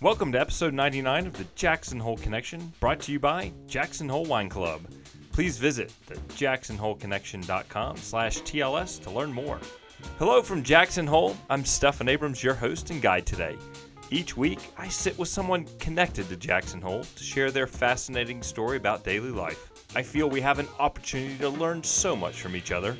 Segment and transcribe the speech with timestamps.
[0.00, 4.24] Welcome to episode 99 of the Jackson Hole Connection, brought to you by Jackson Hole
[4.24, 4.82] Wine Club.
[5.32, 9.58] Please visit the jacksonholeconnection.com slash TLS to learn more.
[10.20, 11.36] Hello from Jackson Hole.
[11.50, 13.56] I'm Stephan Abrams, your host and guide today.
[14.10, 18.76] Each week, I sit with someone connected to Jackson Hole to share their fascinating story
[18.76, 19.70] about daily life.
[19.96, 22.96] I feel we have an opportunity to learn so much from each other,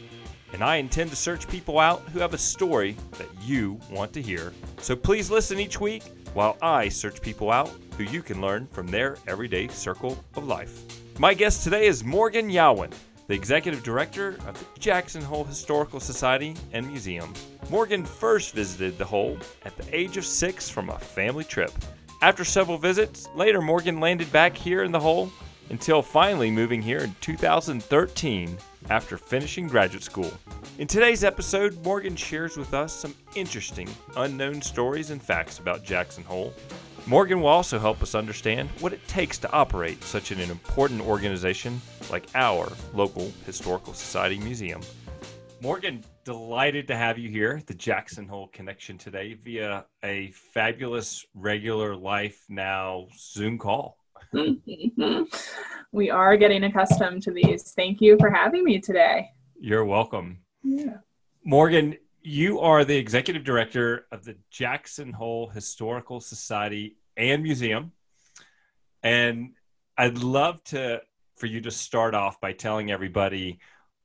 [0.52, 4.22] and I intend to search people out who have a story that you want to
[4.22, 4.52] hear.
[4.80, 6.02] So please listen each week
[6.34, 10.84] while I search people out who you can learn from their everyday circle of life.
[11.18, 12.92] My guest today is Morgan Jaouen,
[13.26, 17.34] the executive director of the Jackson Hole Historical Society and Museum.
[17.70, 21.72] Morgan first visited the Hole at the age of six from a family trip.
[22.22, 25.30] After several visits, later Morgan landed back here in the Hole
[25.70, 28.56] until finally moving here in 2013
[28.90, 30.32] after finishing graduate school.
[30.78, 36.24] In today's episode, Morgan shares with us some interesting, unknown stories and facts about Jackson
[36.24, 36.52] Hole.
[37.06, 41.80] Morgan will also help us understand what it takes to operate such an important organization
[42.10, 44.80] like our local Historical Society Museum.
[45.60, 51.96] Morgan, delighted to have you here, the Jackson Hole Connection today via a fabulous regular
[51.96, 53.96] life now Zoom call.
[55.92, 57.72] We are getting accustomed to these.
[57.72, 59.30] Thank you for having me today.
[59.58, 60.38] You're welcome.
[60.62, 60.98] Yeah.
[61.44, 67.92] Morgan, you are the executive director of the Jackson Hole Historical Society and Museum.
[69.02, 69.54] And
[69.96, 71.00] I'd love to
[71.36, 73.60] for you to start off by telling everybody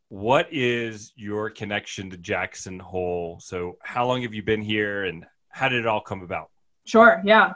[0.10, 3.40] what is your connection to Jackson Hole?
[3.42, 6.52] So, how long have you been here and how did it all come about?
[6.86, 7.54] Sure, yeah.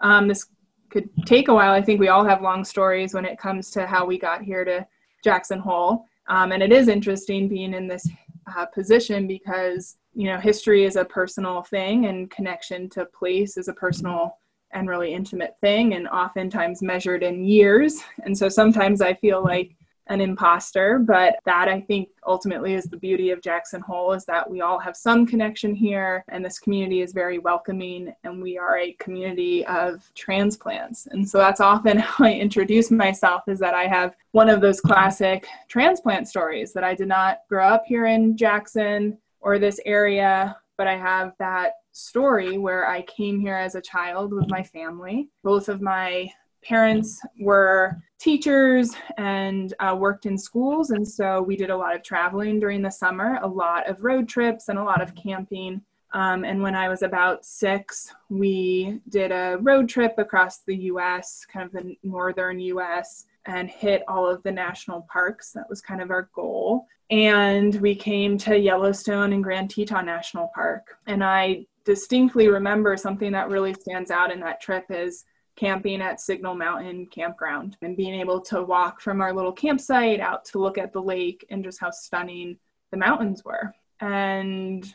[0.00, 0.46] Um, this
[0.90, 1.72] could take a while.
[1.72, 4.64] I think we all have long stories when it comes to how we got here
[4.64, 4.86] to
[5.22, 6.06] Jackson Hole.
[6.28, 8.08] Um, and it is interesting being in this
[8.56, 13.68] uh, position because, you know, history is a personal thing and connection to place is
[13.68, 14.38] a personal
[14.72, 18.02] and really intimate thing and oftentimes measured in years.
[18.24, 19.76] And so sometimes I feel like
[20.08, 24.48] an imposter, but that I think ultimately is the beauty of Jackson Hole is that
[24.48, 28.78] we all have some connection here and this community is very welcoming and we are
[28.78, 31.06] a community of transplants.
[31.06, 34.80] And so that's often how I introduce myself is that I have one of those
[34.80, 40.56] classic transplant stories that I did not grow up here in Jackson or this area,
[40.76, 45.30] but I have that story where I came here as a child with my family.
[45.42, 46.30] Both of my
[46.66, 50.90] parents were teachers and uh, worked in schools.
[50.90, 54.28] And so we did a lot of traveling during the summer, a lot of road
[54.28, 55.82] trips, and a lot of camping.
[56.12, 61.44] Um, and when I was about six, we did a road trip across the US,
[61.44, 65.52] kind of the northern US, and hit all of the national parks.
[65.52, 66.86] That was kind of our goal.
[67.10, 70.98] And we came to Yellowstone and Grand Teton National Park.
[71.06, 75.24] And I distinctly remember something that really stands out in that trip is
[75.56, 80.44] camping at Signal Mountain Campground and being able to walk from our little campsite out
[80.46, 82.58] to look at the lake and just how stunning
[82.90, 83.74] the mountains were.
[84.00, 84.94] And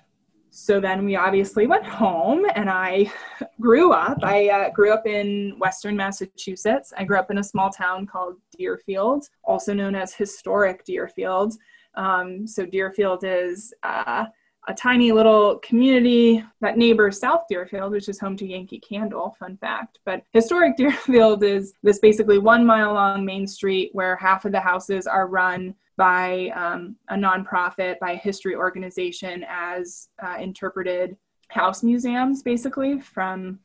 [0.51, 3.11] so then we obviously went home and I
[3.61, 4.19] grew up.
[4.22, 6.93] I uh, grew up in Western Massachusetts.
[6.95, 11.55] I grew up in a small town called Deerfield, also known as Historic Deerfield.
[11.95, 14.25] Um, so Deerfield is uh,
[14.67, 19.57] a tiny little community that neighbors South Deerfield, which is home to Yankee Candle, fun
[19.57, 19.99] fact.
[20.05, 24.59] But historic Deerfield is this basically one mile long main street where half of the
[24.59, 31.17] houses are run by um, a nonprofit, by a history organization as uh, interpreted
[31.51, 33.59] house museums basically from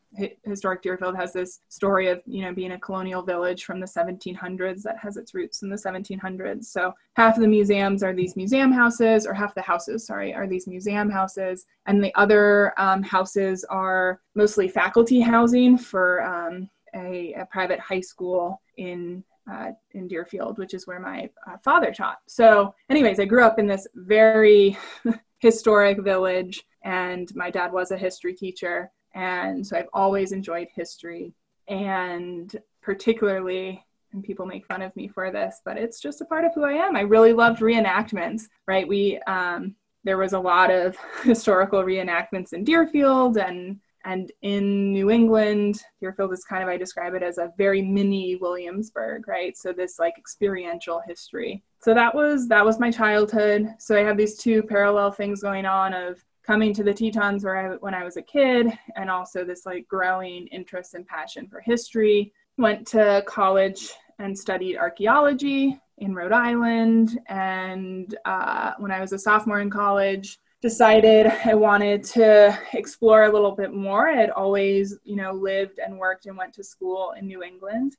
[0.44, 4.82] historic deerfield has this story of you know being a colonial village from the 1700s
[4.82, 8.72] that has its roots in the 1700s so half of the museums are these museum
[8.72, 13.64] houses or half the houses sorry are these museum houses and the other um, houses
[13.64, 20.58] are mostly faculty housing for um, a, a, private high school in uh, in Deerfield,
[20.58, 22.18] which is where my uh, father taught.
[22.26, 24.76] So, anyways, I grew up in this very
[25.38, 31.34] historic village and my dad was a history teacher and so i've always enjoyed history
[31.68, 36.44] and particularly and people make fun of me for this but it's just a part
[36.44, 39.74] of who i am i really loved reenactments right we um,
[40.04, 46.32] there was a lot of historical reenactments in deerfield and and in New England, Deerfield
[46.32, 49.56] is kind of, I describe it as a very mini Williamsburg, right?
[49.56, 51.64] So this like experiential history.
[51.82, 53.66] So that was, that was my childhood.
[53.80, 57.56] So I have these two parallel things going on of coming to the Tetons where
[57.56, 61.60] I, when I was a kid, and also this like growing interest and passion for
[61.60, 62.32] history.
[62.58, 67.18] Went to college and studied archaeology in Rhode Island.
[67.28, 73.32] And uh, when I was a sophomore in college, decided I wanted to explore a
[73.32, 74.08] little bit more.
[74.08, 77.96] I had always, you know, lived and worked and went to school in New England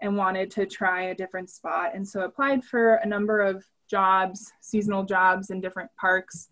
[0.00, 1.92] and wanted to try a different spot.
[1.94, 6.48] And so applied for a number of jobs, seasonal jobs in different parks,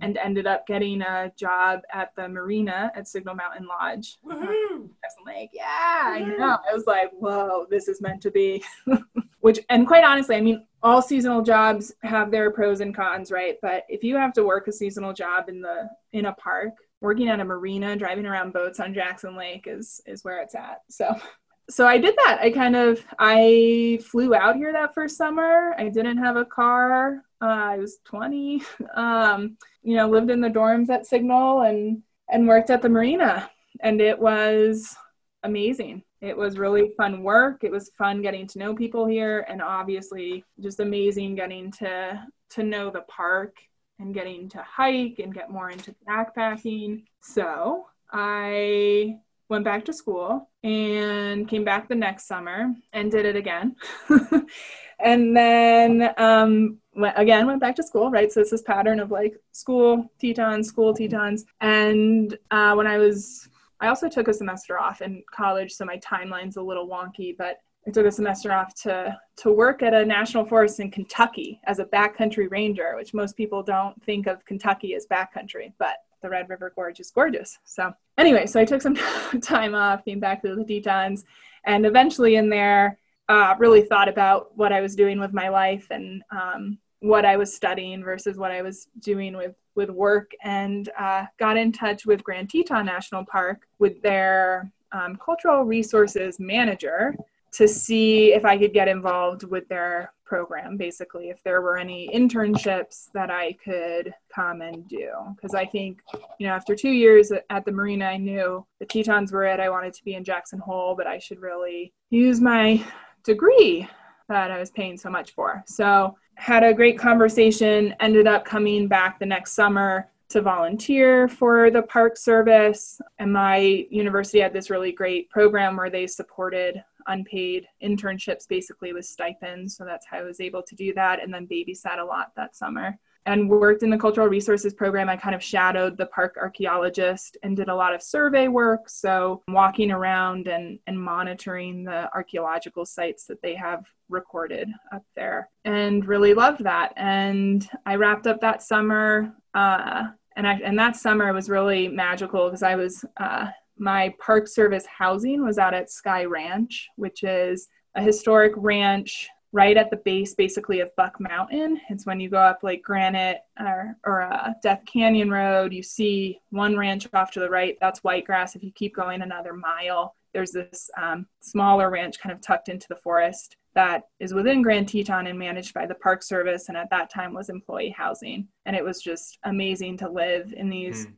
[0.00, 4.18] and ended up getting a job at the marina at Signal Mountain Lodge.
[4.24, 4.90] Woohoo!
[5.24, 6.58] Like, yeah, I know.
[6.70, 8.62] I was like, whoa, this is meant to be.
[9.40, 13.56] Which, and quite honestly, I mean, all seasonal jobs have their pros and cons, right?
[13.62, 17.28] But if you have to work a seasonal job in the in a park, working
[17.28, 20.82] at a marina, driving around boats on Jackson Lake is is where it's at.
[20.90, 21.14] So
[21.68, 22.38] so I did that.
[22.40, 25.74] I kind of I flew out here that first summer.
[25.78, 27.22] I didn't have a car.
[27.40, 28.62] Uh, I was 20.
[28.94, 33.50] Um, you know, lived in the dorms at Signal and and worked at the marina,
[33.80, 34.96] and it was
[35.42, 36.02] amazing.
[36.20, 37.62] It was really fun work.
[37.62, 42.62] It was fun getting to know people here, and obviously just amazing getting to to
[42.62, 43.56] know the park
[43.98, 47.04] and getting to hike and get more into backpacking.
[47.20, 53.36] So I went back to school and came back the next summer and did it
[53.36, 53.76] again.
[55.00, 58.32] and then um, went, again went back to school, right?
[58.32, 61.44] So it's this pattern of like school, Tetons, school, Tetons.
[61.60, 63.48] And uh, when I was,
[63.80, 67.58] I also took a semester off in college, so my timeline's a little wonky, but
[67.86, 71.78] I took a semester off to to work at a national forest in Kentucky as
[71.78, 76.48] a backcountry ranger, which most people don't think of Kentucky as backcountry, but the Red
[76.48, 77.58] River Gorge is gorgeous.
[77.64, 78.94] So anyway, so I took some
[79.42, 81.24] time off, came back to the Tetons,
[81.64, 82.98] and eventually in there,
[83.28, 87.36] uh, really thought about what I was doing with my life and um, what I
[87.36, 92.06] was studying versus what I was doing with with work, and uh, got in touch
[92.06, 97.14] with Grand Teton National Park with their um, cultural resources manager
[97.52, 102.10] to see if I could get involved with their program basically if there were any
[102.12, 105.10] internships that I could come and do.
[105.34, 106.00] Because I think
[106.38, 109.60] you know after 2 years at the marina I knew the Tetons were it.
[109.60, 112.84] I wanted to be in Jackson Hole but I should really use my
[113.24, 113.88] degree
[114.28, 115.62] that I was paying so much for.
[115.66, 121.70] So had a great conversation ended up coming back the next summer to volunteer for
[121.70, 123.00] the park service.
[123.20, 129.04] And my university had this really great program where they supported unpaid internships basically with
[129.04, 129.76] stipends.
[129.76, 131.22] So that's how I was able to do that.
[131.22, 135.08] And then babysat a lot that summer and worked in the cultural resources program.
[135.08, 138.88] I kind of shadowed the park archaeologist and did a lot of survey work.
[138.88, 145.50] So walking around and, and monitoring the archaeological sites that they have recorded up there
[145.64, 146.92] and really loved that.
[146.96, 149.34] And I wrapped up that summer.
[149.54, 150.04] Uh,
[150.36, 154.86] and, I, and that summer was really magical because I was uh, my Park Service
[154.86, 160.34] housing was out at Sky Ranch, which is a historic ranch right at the base
[160.34, 161.80] basically of Buck Mountain.
[161.88, 166.40] It's when you go up like Granite or, or uh, Death Canyon Road, you see
[166.50, 168.54] one ranch off to the right, that's Whitegrass.
[168.54, 172.86] If you keep going another mile, there's this um, smaller ranch kind of tucked into
[172.88, 176.90] the forest that is within Grand Teton and managed by the Park Service, and at
[176.90, 178.48] that time was employee housing.
[178.64, 181.12] And it was just amazing to live in these mm.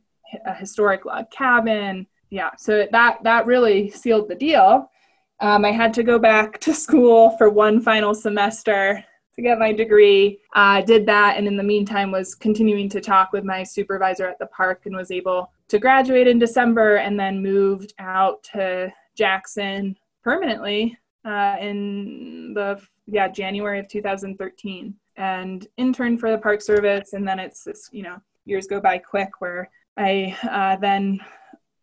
[0.45, 4.89] a historic log cabin, yeah, so that that really sealed the deal.
[5.39, 9.03] Um, I had to go back to school for one final semester
[9.35, 10.39] to get my degree.
[10.53, 14.37] Uh, did that, and in the meantime, was continuing to talk with my supervisor at
[14.37, 19.97] the park, and was able to graduate in December, and then moved out to Jackson
[20.23, 27.27] permanently uh, in the yeah January of 2013, and interned for the Park Service, and
[27.27, 31.19] then it's this you know years go by quick where I uh, then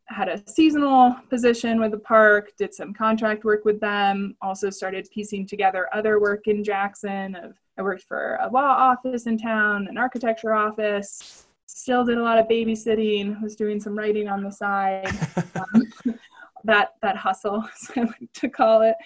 [0.08, 5.08] had a seasonal position with the park, did some contract work with them, also started
[5.12, 7.34] piecing together other work in Jackson.
[7.34, 12.22] Of, I worked for a law office in town, an architecture office, still did a
[12.22, 15.10] lot of babysitting, was doing some writing on the side.
[15.56, 16.18] um,
[16.64, 18.96] that that hustle, as I like to call it.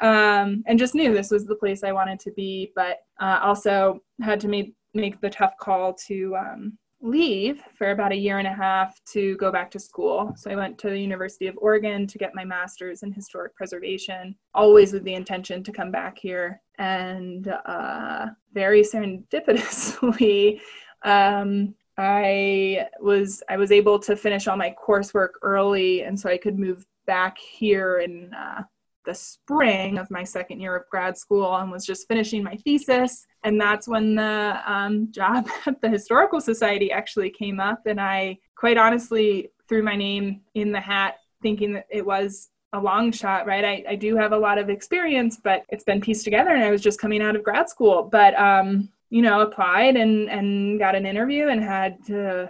[0.00, 4.02] Um, and just knew this was the place I wanted to be, but uh, also
[4.20, 8.46] had to make make the tough call to um, leave for about a year and
[8.46, 10.32] a half to go back to school.
[10.36, 14.36] So I went to the University of Oregon to get my master's in historic preservation,
[14.54, 16.62] always with the intention to come back here.
[16.78, 20.60] And uh, very serendipitously,
[21.02, 26.38] um, I was I was able to finish all my coursework early, and so I
[26.38, 28.62] could move back here in uh,
[29.04, 33.26] the spring of my second year of grad school and was just finishing my thesis.
[33.44, 37.82] And that's when the um, job at the Historical Society actually came up.
[37.86, 42.80] And I quite honestly threw my name in the hat thinking that it was a
[42.80, 43.64] long shot, right?
[43.64, 46.70] I, I do have a lot of experience, but it's been pieced together and I
[46.70, 48.08] was just coming out of grad school.
[48.10, 52.46] But um, you know, applied and and got an interview and had uh,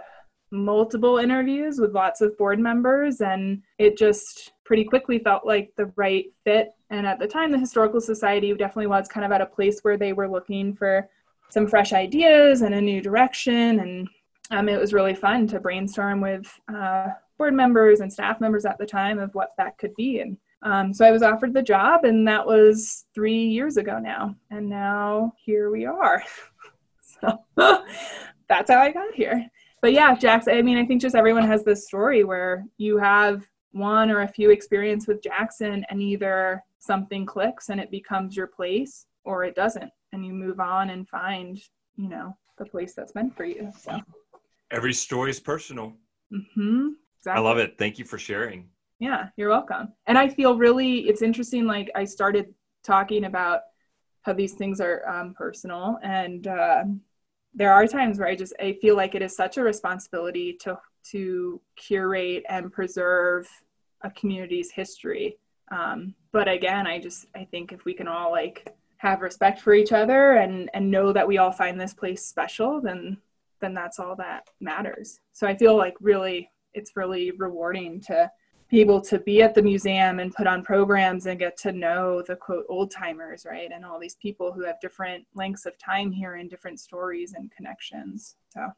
[0.53, 5.87] multiple interviews with lots of board members, and it just pretty quickly felt like the
[5.95, 6.73] right fit.
[6.89, 9.97] And at the time, the Historical Society definitely was kind of at a place where
[9.97, 11.09] they were looking for
[11.49, 13.79] some fresh ideas and a new direction.
[13.79, 14.07] And
[14.51, 18.77] um, it was really fun to brainstorm with uh, board members and staff members at
[18.77, 20.19] the time of what that could be.
[20.19, 24.35] And um, so I was offered the job, and that was three years ago now.
[24.49, 26.23] And now here we are.
[27.21, 27.39] so
[28.47, 29.45] that's how I got here.
[29.83, 33.45] But yeah, Jax, I mean, I think just everyone has this story where you have
[33.73, 38.47] one or a few experience with Jackson, and either something clicks and it becomes your
[38.47, 41.59] place, or it doesn't, and you move on and find,
[41.97, 43.73] you know, the place that's meant for you.
[43.77, 43.99] So
[44.71, 45.91] every story is personal.
[46.31, 46.91] Mm-hmm.
[47.19, 47.41] Exactly.
[47.41, 47.77] I love it.
[47.77, 48.69] Thank you for sharing.
[48.99, 49.91] Yeah, you're welcome.
[50.07, 51.65] And I feel really, it's interesting.
[51.65, 52.53] Like I started
[52.85, 53.59] talking about
[54.21, 56.83] how these things are um, personal, and uh,
[57.53, 60.77] there are times where I just I feel like it is such a responsibility to
[61.11, 63.47] to curate and preserve
[64.01, 65.37] a community's history.
[65.71, 68.67] Um, but again, I just I think if we can all like
[68.97, 72.81] have respect for each other and and know that we all find this place special,
[72.81, 73.17] then
[73.61, 75.19] then that's all that matters.
[75.31, 78.29] So I feel like really it's really rewarding to
[78.73, 82.23] be able to be at the museum and put on programs and get to know
[82.23, 83.69] the quote old timers, right?
[83.71, 87.51] And all these people who have different lengths of time here and different stories and
[87.51, 88.35] connections.
[88.49, 88.71] So,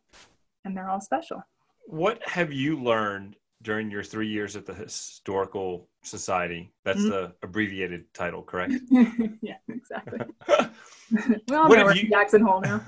[0.66, 1.42] and they're all special.
[1.86, 6.74] What have you learned during your three years at the Historical Society?
[6.84, 7.12] That's mm-hmm.
[7.12, 8.74] the abbreviated title, correct?
[9.42, 10.20] yeah, exactly.
[11.48, 12.82] well, what have you, Jackson Hole now.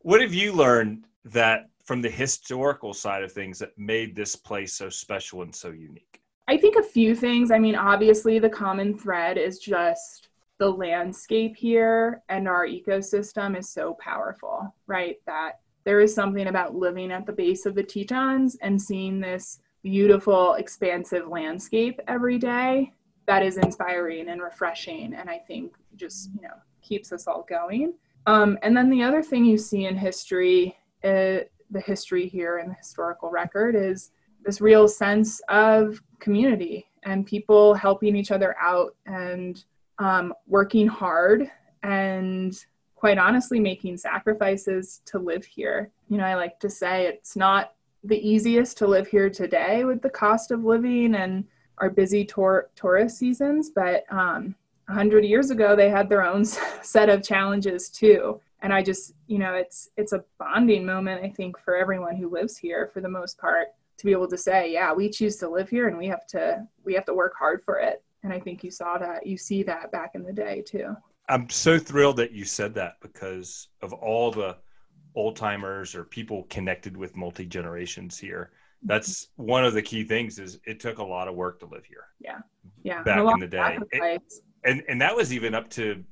[0.00, 4.72] what have you learned that from the historical side of things that made this place
[4.72, 6.22] so special and so unique?
[6.46, 7.50] I think a few things.
[7.50, 10.28] I mean, obviously, the common thread is just
[10.58, 15.16] the landscape here and our ecosystem is so powerful, right?
[15.26, 19.58] That there is something about living at the base of the Tetons and seeing this
[19.82, 22.92] beautiful, expansive landscape every day
[23.26, 25.12] that is inspiring and refreshing.
[25.14, 27.94] And I think just, you know, keeps us all going.
[28.28, 31.38] Um, and then the other thing you see in history uh,
[31.70, 34.10] the history here and the historical record is
[34.44, 39.64] this real sense of community and people helping each other out and
[39.98, 41.50] um, working hard
[41.82, 45.90] and quite honestly making sacrifices to live here.
[46.08, 47.72] You know, I like to say it's not
[48.04, 51.44] the easiest to live here today with the cost of living and
[51.78, 54.54] our busy tour- tourist seasons, but um,
[54.86, 56.44] 100 years ago they had their own
[56.82, 61.28] set of challenges too and i just you know it's it's a bonding moment i
[61.28, 64.72] think for everyone who lives here for the most part to be able to say
[64.72, 67.62] yeah we choose to live here and we have to we have to work hard
[67.64, 68.02] for it.
[68.22, 70.94] And i think you saw that you see that back in the day too.
[71.28, 74.56] I'm so thrilled that you said that because of all the
[75.14, 78.50] old timers or people connected with multi generations here
[78.82, 81.84] that's one of the key things is it took a lot of work to live
[81.84, 82.04] here.
[82.18, 82.38] Yeah.
[82.82, 83.02] Yeah.
[83.02, 83.78] Back in the day.
[83.92, 84.22] It,
[84.64, 86.02] and and that was even up to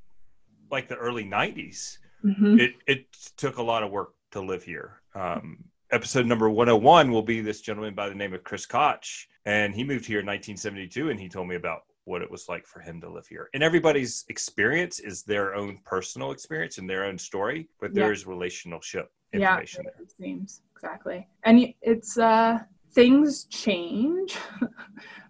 [0.70, 2.58] like the early 90s Mm-hmm.
[2.58, 3.06] It it
[3.36, 5.00] took a lot of work to live here.
[5.14, 9.74] Um, episode number 101 will be this gentleman by the name of Chris Koch, and
[9.74, 12.80] he moved here in 1972, and he told me about what it was like for
[12.80, 13.50] him to live here.
[13.54, 18.26] And everybody's experience is their own personal experience and their own story, but there is
[18.26, 21.28] relationship information yeah, it seems exactly.
[21.44, 22.60] And it's uh
[22.92, 24.36] things change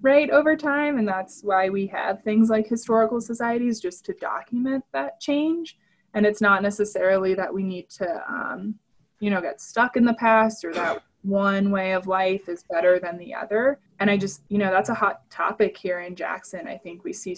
[0.00, 4.84] right over time and that's why we have things like historical societies just to document
[4.92, 5.76] that change
[6.14, 8.74] and it's not necessarily that we need to um,
[9.20, 12.98] you know get stuck in the past or that one way of life is better
[12.98, 13.80] than the other.
[14.00, 16.68] And i just you know that's a hot topic here in jackson.
[16.68, 17.36] I think we see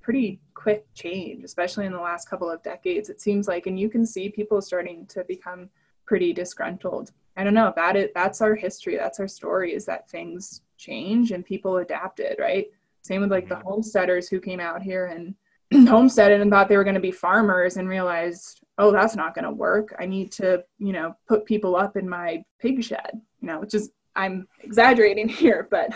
[0.00, 3.66] pretty quick change especially in the last couple of decades it seems like.
[3.66, 5.68] And you can see people starting to become
[6.06, 7.12] pretty disgruntled.
[7.36, 11.32] I don't know that it that's our history that's our story is that things change
[11.32, 12.66] and people adapted right?
[13.02, 13.68] Same with like the mm-hmm.
[13.68, 15.34] homesteaders who came out here and
[15.88, 19.44] homesteaded and thought they were going to be farmers and realized, oh, that's not going
[19.44, 19.94] to work.
[19.98, 23.74] I need to, you know, put people up in my pig shed, you know, which
[23.74, 25.92] is, I'm exaggerating here, but,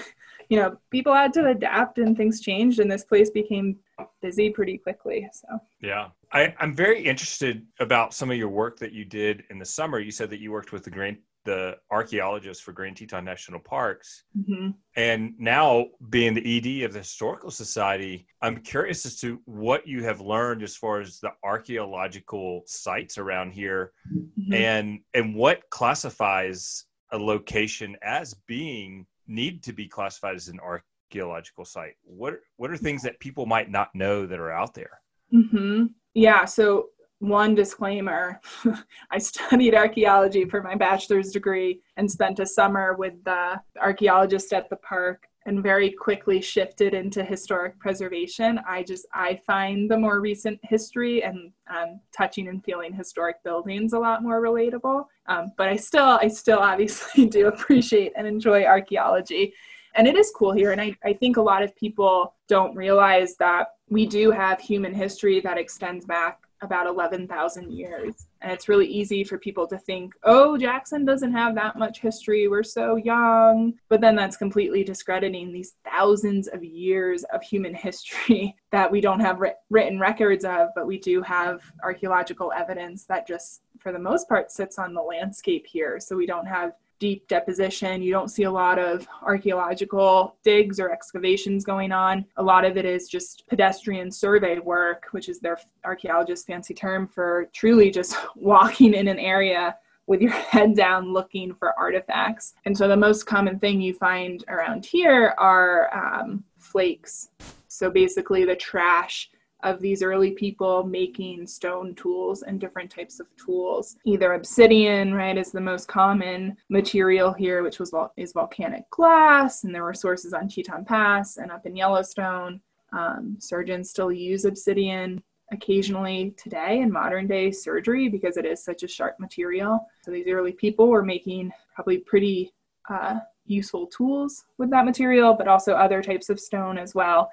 [0.48, 3.78] you know, people had to adapt and things changed and this place became
[4.20, 5.28] busy pretty quickly.
[5.32, 5.46] So,
[5.80, 6.08] yeah.
[6.32, 9.98] I, I'm very interested about some of your work that you did in the summer.
[9.98, 14.24] You said that you worked with the Grand the archaeologist for Grand Teton National Parks.
[14.38, 14.70] Mm-hmm.
[14.96, 20.04] And now being the ED of the Historical Society, I'm curious as to what you
[20.04, 24.52] have learned as far as the archaeological sites around here mm-hmm.
[24.52, 31.64] and and what classifies a location as being need to be classified as an archaeological
[31.64, 31.94] site.
[32.04, 35.00] What what are things that people might not know that are out there?
[35.32, 35.86] Mm-hmm.
[36.14, 36.88] Yeah, so
[37.22, 38.40] one disclaimer
[39.12, 44.68] I studied archaeology for my bachelor's degree and spent a summer with the archaeologist at
[44.68, 48.60] the park and very quickly shifted into historic preservation.
[48.66, 53.92] I just I find the more recent history and um, touching and feeling historic buildings
[53.92, 55.04] a lot more relatable.
[55.26, 59.54] Um, but I still I still obviously do appreciate and enjoy archaeology.
[59.94, 60.72] And it is cool here.
[60.72, 64.94] And I, I think a lot of people don't realize that we do have human
[64.94, 68.26] history that extends back about 11,000 years.
[68.40, 72.48] And it's really easy for people to think, oh, Jackson doesn't have that much history.
[72.48, 73.74] We're so young.
[73.88, 79.20] But then that's completely discrediting these thousands of years of human history that we don't
[79.20, 84.28] have written records of, but we do have archaeological evidence that just, for the most
[84.28, 86.00] part, sits on the landscape here.
[86.00, 88.00] So we don't have deep deposition.
[88.00, 92.24] You don't see a lot of archaeological digs or excavations going on.
[92.36, 97.08] A lot of it is just pedestrian survey work, which is their archaeologist fancy term
[97.08, 99.74] for truly just walking in an area
[100.06, 102.54] with your head down looking for artifacts.
[102.66, 107.30] And so the most common thing you find around here are um, flakes.
[107.66, 109.28] So basically, the trash
[109.62, 113.96] of these early people making stone tools and different types of tools.
[114.04, 119.74] Either obsidian, right, is the most common material here, which was is volcanic glass, and
[119.74, 122.60] there were sources on Teton Pass and up in Yellowstone.
[122.92, 128.82] Um, surgeons still use obsidian occasionally today in modern day surgery because it is such
[128.82, 129.86] a sharp material.
[130.02, 132.52] So these early people were making probably pretty
[132.88, 137.30] uh, useful tools with that material, but also other types of stone as well.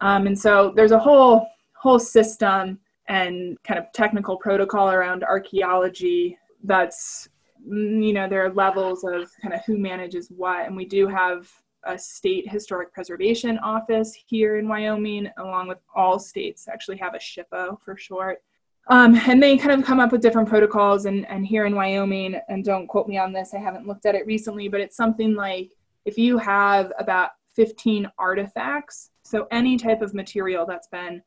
[0.00, 1.48] Um, and so there's a whole
[1.78, 7.28] whole system and kind of technical protocol around archaeology that's
[7.66, 10.66] mm, you know there are levels of kind of who manages what.
[10.66, 11.48] And we do have
[11.84, 17.18] a state historic preservation office here in wyoming along with all states actually have a
[17.18, 18.42] SHPO for short.
[18.90, 22.40] Um, and they kind of come up with different protocols and, and here in wyoming
[22.48, 25.34] and don't quote me on this i haven't looked at it recently but it's something
[25.34, 25.72] like
[26.06, 31.22] if you have about 15 artifacts so any type of material that's been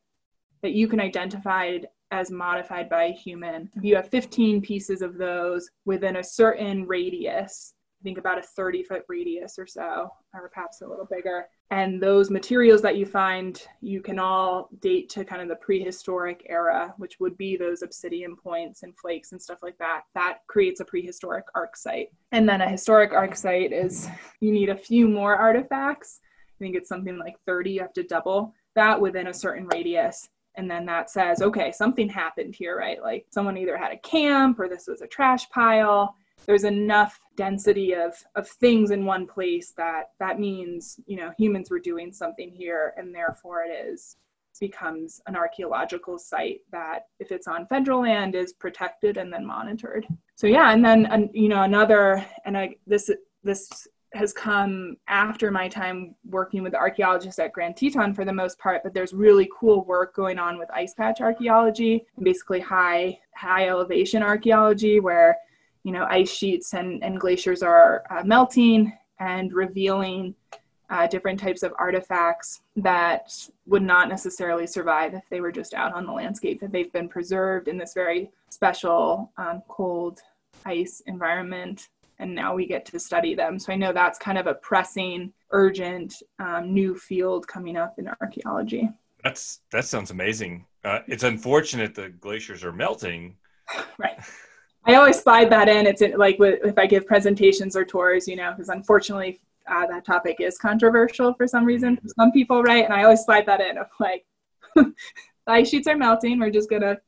[0.62, 1.78] that you can identify
[2.12, 3.70] as modified by a human.
[3.74, 8.42] If you have 15 pieces of those within a certain radius, I think about a
[8.42, 11.46] 30 foot radius or so, or perhaps a little bigger.
[11.70, 16.44] And those materials that you find, you can all date to kind of the prehistoric
[16.50, 20.02] era, which would be those obsidian points and flakes and stuff like that.
[20.14, 22.08] That creates a prehistoric arc site.
[22.32, 24.06] And then a historic arc site is
[24.40, 26.20] you need a few more artifacts.
[26.50, 30.28] I think it's something like 30, you have to double that within a certain radius
[30.56, 33.02] and then that says okay something happened here right?
[33.02, 36.14] Like someone either had a camp or this was a trash pile.
[36.46, 41.70] There's enough density of of things in one place that that means you know humans
[41.70, 44.16] were doing something here and therefore it is
[44.60, 50.06] becomes an archaeological site that if it's on federal land is protected and then monitored.
[50.36, 53.10] So yeah and then you know another and i this
[53.44, 58.58] this has come after my time working with archaeologists at Grand Teton for the most
[58.58, 63.68] part, but there's really cool work going on with ice patch archaeology, basically high high
[63.68, 65.36] elevation archaeology, where
[65.84, 70.34] you know ice sheets and, and glaciers are uh, melting and revealing
[70.90, 73.32] uh, different types of artifacts that
[73.66, 76.60] would not necessarily survive if they were just out on the landscape.
[76.60, 80.20] That they've been preserved in this very special um, cold
[80.66, 81.88] ice environment
[82.22, 83.58] and now we get to study them.
[83.58, 88.08] So I know that's kind of a pressing, urgent um, new field coming up in
[88.20, 88.88] archaeology.
[89.24, 90.64] That's that sounds amazing.
[90.84, 93.36] Uh, it's unfortunate the glaciers are melting.
[93.98, 94.18] right.
[94.84, 95.86] I always slide that in.
[95.86, 100.36] It's like if I give presentations or tours, you know, because unfortunately uh, that topic
[100.40, 102.84] is controversial for some reason for some people, right?
[102.84, 104.24] And I always slide that in of like,
[104.74, 104.92] the
[105.46, 106.38] ice sheets are melting.
[106.38, 106.98] We're just gonna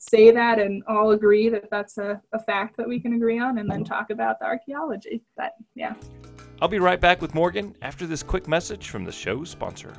[0.00, 3.58] say that and all agree that that's a, a fact that we can agree on
[3.58, 5.22] and then talk about the archaeology.
[5.36, 5.94] But yeah.
[6.60, 9.92] I'll be right back with Morgan after this quick message from the show's sponsor.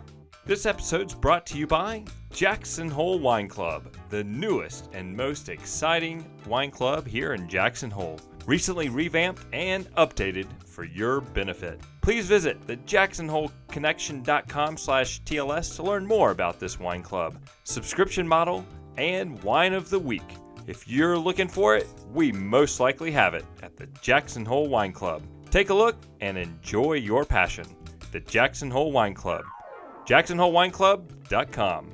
[0.43, 6.25] This episode's brought to you by Jackson Hole Wine Club, the newest and most exciting
[6.47, 8.19] wine club here in Jackson Hole.
[8.47, 11.79] Recently revamped and updated for your benefit.
[12.01, 17.37] Please visit the jacksonholeconnection.com slash TLS to learn more about this wine club.
[17.63, 18.65] Subscription model
[18.97, 20.37] and Wine of the Week.
[20.67, 24.93] If you're looking for it, we most likely have it at the Jackson Hole Wine
[24.93, 25.23] Club.
[25.49, 27.65] Take a look and enjoy your passion.
[28.11, 29.43] The Jackson Hole Wine Club.
[30.05, 31.93] JacksonHoleWineClub.com.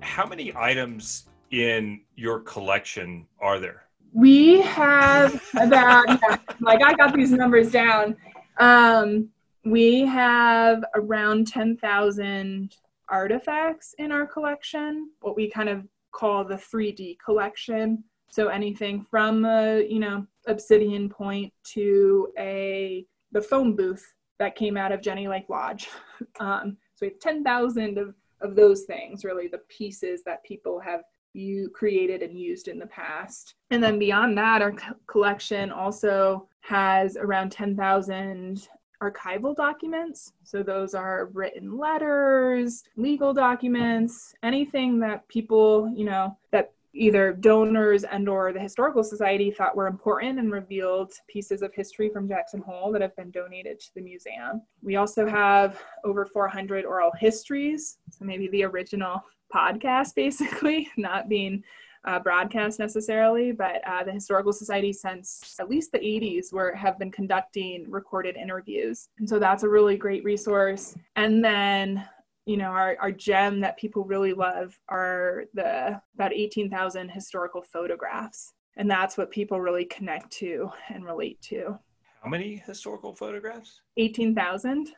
[0.00, 3.84] How many items in your collection are there?
[4.12, 8.16] We have about, yeah, like I got these numbers down.
[8.58, 9.28] Um,
[9.64, 12.76] we have around 10,000
[13.08, 18.04] artifacts in our collection, what we kind of call the 3D collection.
[18.30, 24.04] So anything from a, you know, obsidian point to a the phone booth
[24.38, 25.88] that came out of Jenny Lake Lodge.
[26.38, 31.00] Um, so we have 10,000 of, of those things, really the pieces that people have
[31.32, 33.54] you created and used in the past.
[33.70, 38.68] And then beyond that, our co- collection also has around 10,000
[39.02, 40.32] archival documents.
[40.44, 48.04] So those are written letters, legal documents, anything that people, you know, that either donors
[48.04, 52.60] and or the historical society thought were important and revealed pieces of history from jackson
[52.60, 57.96] hole that have been donated to the museum we also have over 400 oral histories
[58.10, 59.22] so maybe the original
[59.54, 61.64] podcast basically not being
[62.04, 66.98] uh, broadcast necessarily, but uh, the Historical Society since at least the 80s were have
[66.98, 70.96] been conducting recorded interviews, and so that's a really great resource.
[71.16, 72.06] And then
[72.46, 78.52] you know our, our gem that people really love are the about 18,000 historical photographs,
[78.76, 81.78] and that's what people really connect to and relate to.
[82.22, 83.80] How many historical photographs?
[83.96, 84.88] 18,000.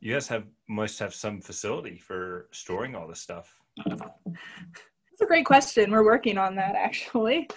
[0.00, 3.54] You guys have must have some facility for storing all this stuff.
[5.20, 5.90] A great question.
[5.90, 7.48] We're working on that actually.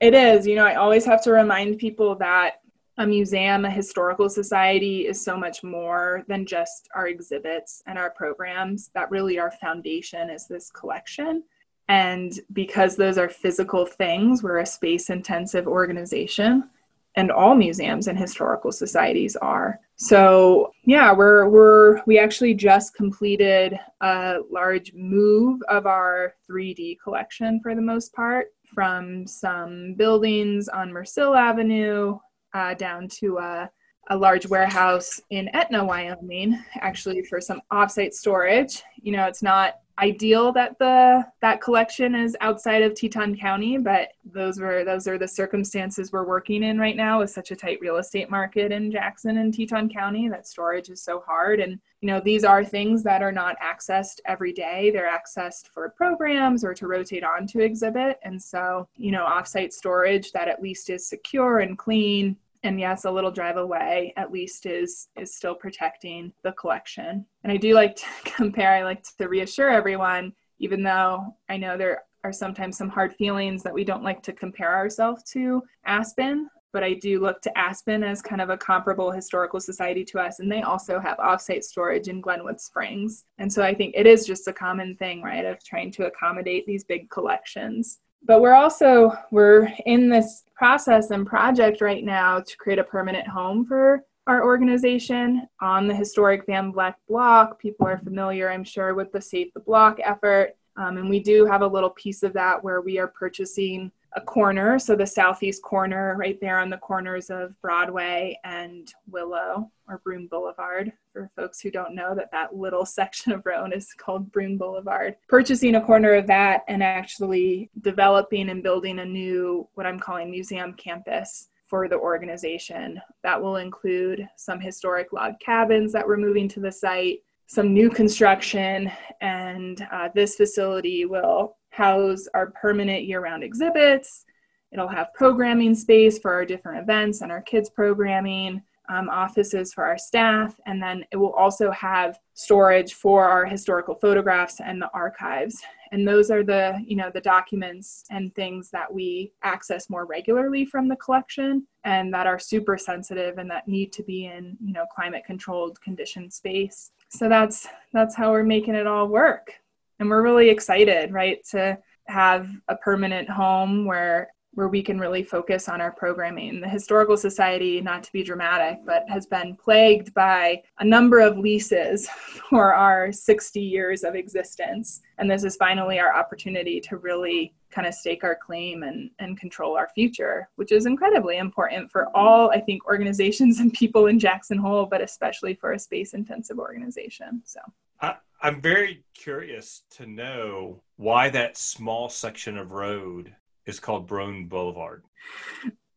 [0.00, 0.46] It is.
[0.46, 2.60] You know, I always have to remind people that
[2.98, 8.10] a museum, a historical society is so much more than just our exhibits and our
[8.10, 8.90] programs.
[8.94, 11.44] That really our foundation is this collection.
[11.88, 16.70] And because those are physical things, we're a space intensive organization
[17.16, 19.80] and all museums and historical societies are.
[19.96, 27.60] So yeah, we're we're we actually just completed a large move of our 3D collection
[27.62, 32.18] for the most part from some buildings on Mercill Avenue
[32.52, 33.70] uh, down to a,
[34.10, 38.82] a large warehouse in Etna, Wyoming, actually for some offsite storage.
[38.96, 44.08] You know, it's not ideal that the that collection is outside of Teton County, but
[44.24, 47.78] those were those are the circumstances we're working in right now with such a tight
[47.80, 51.60] real estate market in Jackson and Teton County that storage is so hard.
[51.60, 54.90] And you know these are things that are not accessed every day.
[54.90, 58.18] They're accessed for programs or to rotate onto exhibit.
[58.22, 63.04] And so you know offsite storage that at least is secure and clean and yes
[63.04, 67.24] a little drive away at least is is still protecting the collection.
[67.44, 71.76] And i do like to compare i like to reassure everyone even though i know
[71.76, 76.48] there are sometimes some hard feelings that we don't like to compare ourselves to aspen
[76.72, 80.40] but i do look to aspen as kind of a comparable historical society to us
[80.40, 83.24] and they also have offsite storage in glenwood springs.
[83.38, 86.66] And so i think it is just a common thing right of trying to accommodate
[86.66, 92.56] these big collections but we're also we're in this process and project right now to
[92.56, 97.58] create a permanent home for our organization on the historic Van Vleck block.
[97.60, 100.56] People are familiar, I'm sure, with the Save the Block effort.
[100.76, 104.20] Um, and we do have a little piece of that where we are purchasing a
[104.20, 109.98] corner, so the southeast corner right there on the corners of Broadway and Willow or
[109.98, 110.92] Broome Boulevard.
[111.16, 115.16] For folks who don't know that that little section of Roane is called Broome Boulevard.
[115.28, 120.30] Purchasing a corner of that and actually developing and building a new, what I'm calling
[120.30, 123.00] museum campus for the organization.
[123.22, 127.88] That will include some historic log cabins that we're moving to the site, some new
[127.88, 134.26] construction, and uh, this facility will house our permanent year round exhibits.
[134.70, 139.84] It'll have programming space for our different events and our kids' programming, um, offices for
[139.84, 144.90] our staff, and then it will also have storage for our historical photographs and the
[144.92, 145.62] archives.
[145.92, 150.64] And those are the, you know, the documents and things that we access more regularly
[150.64, 154.72] from the collection and that are super sensitive and that need to be in, you
[154.72, 156.90] know, climate controlled conditioned space.
[157.08, 159.52] So that's that's how we're making it all work
[159.98, 165.22] and we're really excited right to have a permanent home where where we can really
[165.22, 166.62] focus on our programming.
[166.62, 171.36] The Historical Society, not to be dramatic, but has been plagued by a number of
[171.36, 172.08] leases
[172.50, 175.02] for our 60 years of existence.
[175.18, 179.38] And this is finally our opportunity to really kind of stake our claim and, and
[179.38, 184.18] control our future, which is incredibly important for all, I think, organizations and people in
[184.18, 187.42] Jackson Hole, but especially for a space intensive organization.
[187.44, 187.60] So.
[188.00, 193.34] I, I'm very curious to know why that small section of road
[193.66, 195.02] is called Broome Boulevard.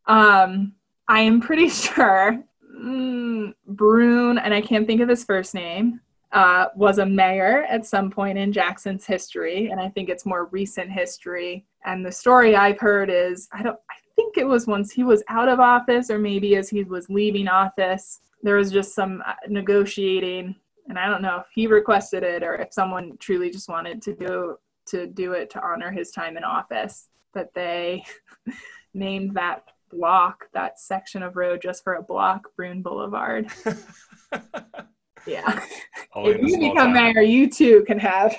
[0.05, 0.73] Um,
[1.07, 2.43] I am pretty sure
[2.75, 6.01] mm, Brune, and I can't think of his first name,
[6.31, 10.45] uh, was a mayor at some point in Jackson's history, and I think it's more
[10.45, 11.65] recent history.
[11.85, 13.79] And the story I've heard is I don't.
[13.89, 17.09] I think it was once he was out of office, or maybe as he was
[17.09, 20.55] leaving office, there was just some uh, negotiating
[20.89, 24.13] and I don't know if he requested it or if someone truly just wanted to
[24.13, 28.03] go to do it to honor his time in office that they
[28.93, 33.47] named that block, that section of road just for a block, Brune Boulevard.
[35.27, 35.63] yeah.
[36.13, 37.13] Only if you become town.
[37.13, 38.35] mayor, you too can have.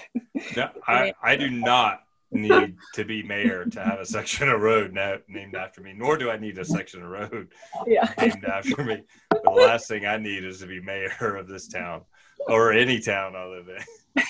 [0.56, 2.00] No, I, I do not
[2.32, 6.16] need to be mayor to have a section of road na- named after me, nor
[6.16, 7.48] do I need a section of road
[7.86, 8.12] Yeah.
[8.20, 9.02] named after me.
[9.30, 12.02] The last thing I need is to be mayor of this town
[12.46, 13.68] or any town I live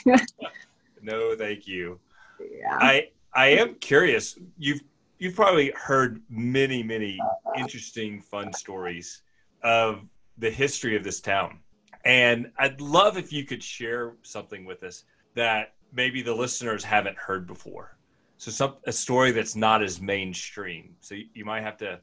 [0.07, 0.17] in.
[1.03, 2.01] no, thank you.
[2.41, 2.79] Yeah.
[2.81, 4.39] I I am curious.
[4.59, 4.81] You've
[5.19, 7.19] you've probably heard many many
[7.57, 9.23] interesting fun stories
[9.63, 10.03] of
[10.39, 11.61] the history of this town,
[12.05, 17.17] and I'd love if you could share something with us that maybe the listeners haven't
[17.19, 17.97] heard before.
[18.39, 20.97] So some a story that's not as mainstream.
[21.01, 22.01] So you, you might have to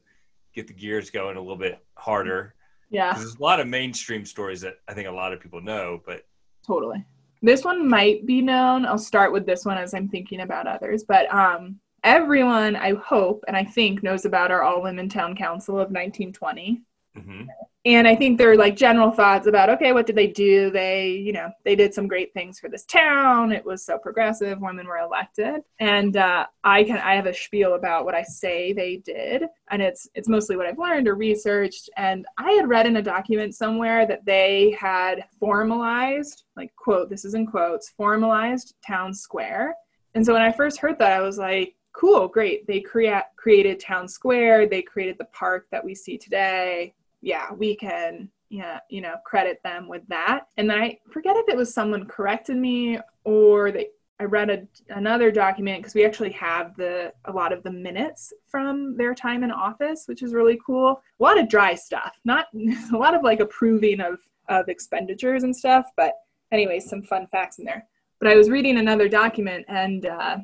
[0.54, 2.54] get the gears going a little bit harder
[2.90, 3.12] Yeah.
[3.14, 6.22] there's a lot of mainstream stories that I think a lot of people know, but
[6.66, 7.04] Totally.
[7.42, 8.84] This one might be known.
[8.84, 11.04] I'll start with this one as I'm thinking about others.
[11.04, 15.74] But um, everyone, I hope and I think, knows about our All Women Town Council
[15.74, 16.82] of 1920.
[17.18, 17.46] Mhm.
[17.84, 20.70] And I think there are like general thoughts about, okay, what did they do?
[20.70, 23.50] They, you know, they did some great things for this town.
[23.50, 24.60] It was so progressive.
[24.60, 28.72] Women were elected, and uh, I can I have a spiel about what I say
[28.72, 31.88] they did, and it's it's mostly what I've learned or researched.
[31.96, 37.24] And I had read in a document somewhere that they had formalized, like quote, this
[37.24, 39.74] is in quotes, formalized town square.
[40.14, 42.66] And so when I first heard that, I was like, cool, great.
[42.66, 44.66] They create created town square.
[44.68, 49.60] They created the park that we see today yeah, we can, yeah, you know, credit
[49.64, 50.46] them with that.
[50.56, 53.88] And then I forget if it was someone corrected me or they,
[54.20, 58.32] I read a, another document because we actually have the a lot of the minutes
[58.48, 61.00] from their time in office, which is really cool.
[61.20, 62.46] A lot of dry stuff, not
[62.92, 65.86] a lot of like approving of of expenditures and stuff.
[65.96, 66.14] But
[66.50, 67.86] anyways, some fun facts in there.
[68.18, 70.38] But I was reading another document and uh,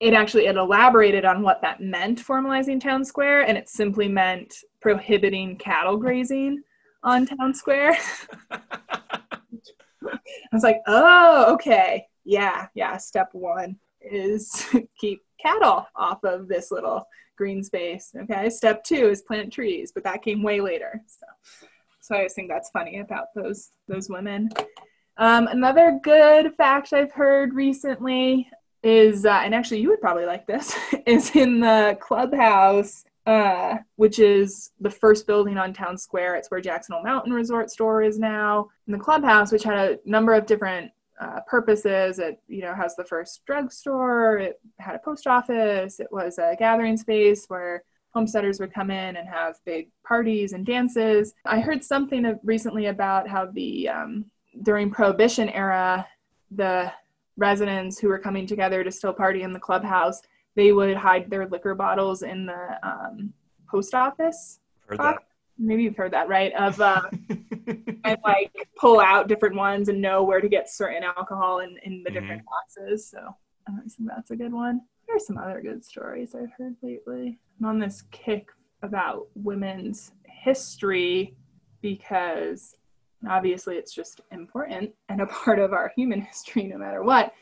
[0.00, 4.54] it actually it elaborated on what that meant formalizing town square and it simply meant
[4.80, 6.62] prohibiting cattle grazing
[7.02, 7.96] on town square.
[8.50, 10.18] I
[10.52, 12.06] was like oh okay.
[12.24, 14.66] Yeah yeah step one is
[15.00, 18.50] keep cattle off of this little green space okay?
[18.50, 21.26] Step two is plant trees but that came way later so.
[22.02, 24.50] So i always think that's funny about those those women.
[25.16, 28.48] Um, another good fact i've heard recently
[28.82, 30.74] is uh, and actually you would probably like this
[31.06, 36.34] is in the clubhouse uh, which is the first building on town square.
[36.36, 38.68] It's where jackson hole mountain resort store is now.
[38.86, 42.18] And the clubhouse which had a number of different uh, purposes.
[42.18, 44.38] It you know has the first drugstore.
[44.38, 46.00] It had a post office.
[46.00, 50.66] It was a gathering space where homesteaders would come in and have big parties and
[50.66, 51.34] dances.
[51.44, 54.24] I heard something recently about how the um,
[54.62, 56.06] during prohibition era
[56.50, 56.92] the
[57.36, 60.20] residents who were coming together to still party in the clubhouse,
[60.56, 63.32] they would hide their liquor bottles in the um,
[63.68, 64.60] post office.
[64.88, 65.22] Heard box.
[65.58, 66.52] Maybe you've heard that, right?
[66.54, 67.02] Of uh,
[68.04, 72.02] and like pull out different ones and know where to get certain alcohol in, in
[72.02, 72.14] the Mhm.
[72.14, 73.08] different boxes.
[73.10, 73.18] So
[73.68, 74.80] I think that's a good one.
[75.06, 77.38] There's some other good stories I've heard lately.
[77.58, 78.48] I'm on this kick
[78.82, 81.36] about women's history
[81.82, 82.74] because
[83.28, 87.34] obviously it's just important and a part of our human history no matter what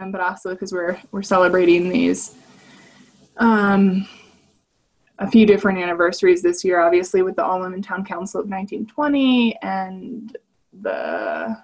[0.00, 2.34] um, but also because we're we're celebrating these
[3.38, 4.08] um,
[5.18, 9.56] a few different anniversaries this year obviously with the all women town council of 1920
[9.62, 10.36] and
[10.82, 11.56] the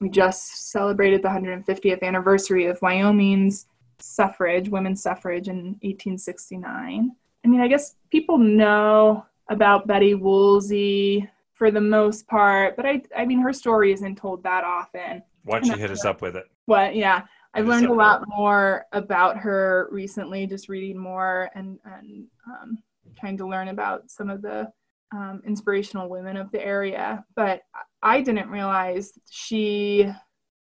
[0.00, 3.66] we just celebrated the 150th anniversary of wyoming's
[3.98, 7.10] suffrage women's suffrage in 1869
[7.44, 11.28] i mean i guess people know about betty woolsey
[11.60, 12.74] for the most part.
[12.74, 15.22] But I, I mean, her story isn't told that often.
[15.44, 16.46] Why don't you hit us up with it?
[16.66, 22.26] But yeah, I've learned a lot more about her recently, just reading more and and
[22.46, 22.78] um,
[23.18, 24.70] trying to learn about some of the
[25.12, 27.24] um, inspirational women of the area.
[27.34, 27.62] But
[28.02, 30.08] I didn't realize she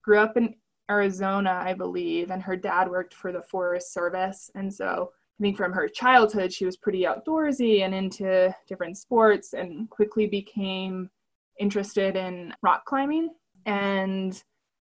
[0.03, 0.55] grew up in
[0.89, 5.57] Arizona, I believe, and her dad worked for the Forest Service, and so I think
[5.57, 11.09] from her childhood, she was pretty outdoorsy and into different sports and quickly became
[11.59, 13.29] interested in rock climbing.
[13.65, 14.41] And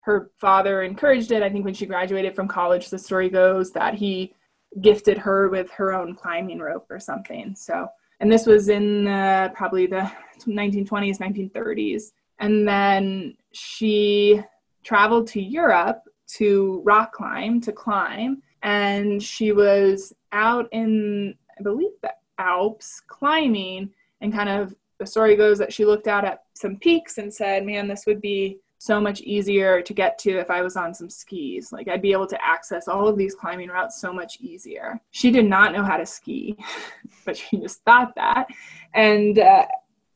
[0.08, 1.44] her father encouraged it.
[1.44, 4.34] I think when she graduated from college, the story goes that he
[4.82, 7.56] gifted her with her own climbing rope or something.
[7.56, 7.88] So,
[8.20, 10.12] and this was in uh, probably the
[10.46, 12.12] 1920s, 1930s.
[12.40, 14.42] And then she
[14.84, 16.04] traveled to Europe
[16.38, 23.90] to rock climb, to climb and she was out in i believe the alps climbing
[24.22, 27.66] and kind of the story goes that she looked out at some peaks and said
[27.66, 31.10] man this would be so much easier to get to if I was on some
[31.10, 31.72] skis.
[31.72, 35.00] Like I'd be able to access all of these climbing routes so much easier.
[35.12, 36.58] She did not know how to ski,
[37.26, 38.48] but she just thought that.
[38.96, 39.66] And uh,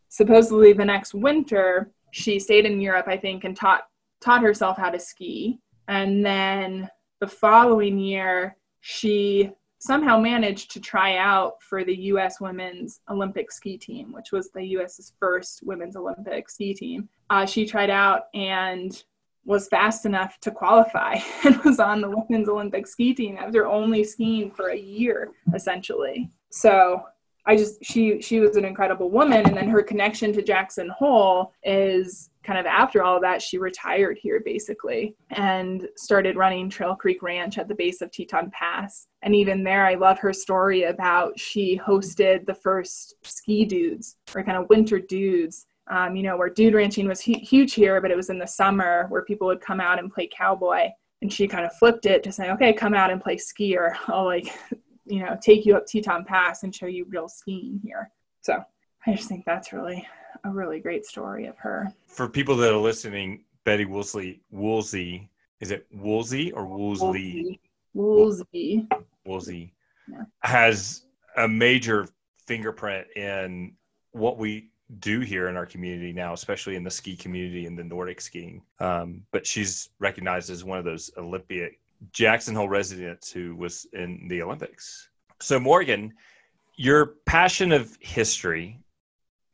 [0.09, 3.83] supposedly the next winter, she stayed in Europe, I think, and taught
[4.21, 5.59] taught herself how to ski.
[5.87, 9.51] And then the following year, she
[9.81, 14.63] somehow managed to try out for the US women's Olympic ski team, which was the
[14.63, 17.09] US's first women's Olympic ski team.
[17.31, 19.03] Uh, she tried out and
[19.43, 24.03] was fast enough to qualify and was on the women's Olympic ski team after only
[24.03, 26.29] skiing for a year, essentially.
[26.51, 27.03] So
[27.47, 31.53] I just she she was an incredible woman, and then her connection to Jackson Hole
[31.63, 36.95] is kind of after all of that, she retired here basically and started running Trail
[36.95, 39.07] Creek Ranch at the base of Teton Pass.
[39.21, 44.43] And even there, I love her story about she hosted the first ski dudes or
[44.43, 45.67] kind of winter dudes.
[45.87, 48.47] Um, you know, where dude ranching was hu- huge here, but it was in the
[48.47, 50.87] summer where people would come out and play cowboy.
[51.21, 53.95] And she kind of flipped it to say, okay, come out and play skier.
[54.07, 54.47] I'll like,
[55.05, 58.09] you know, take you up Teton Pass and show you real skiing here.
[58.41, 58.63] So
[59.05, 60.07] I just think that's really
[60.43, 61.93] a really great story of her.
[62.07, 67.59] For people that are listening, Betty Woolsey, Woolsey, is it Woolsey or Woolsey?
[67.93, 68.87] Woolsey.
[69.25, 69.73] Woolsey
[70.09, 70.23] yeah.
[70.41, 71.05] has
[71.37, 72.07] a major
[72.47, 73.73] fingerprint in
[74.11, 77.83] what we do here in our community now, especially in the ski community and the
[77.83, 78.61] Nordic skiing.
[78.79, 81.79] Um, but she's recognized as one of those Olympic
[82.11, 85.09] Jackson Hole residents who was in the Olympics.
[85.39, 86.13] So, Morgan,
[86.75, 88.80] your passion of history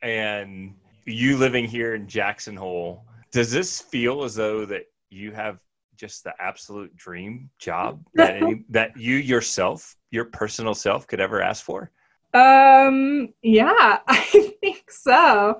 [0.07, 0.73] and
[1.05, 5.59] you living here in Jackson Hole, does this feel as though that you have
[5.97, 11.41] just the absolute dream job that any, that you yourself, your personal self, could ever
[11.41, 11.91] ask for?
[12.33, 15.59] Um, yeah, I think so.